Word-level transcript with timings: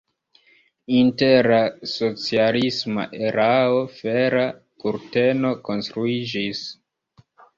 Inter 0.99 1.49
la 1.51 1.59
socialisma 1.91 3.05
erao 3.27 3.83
Fera 3.99 4.47
kurteno 4.85 5.53
konstruiĝis. 5.71 6.63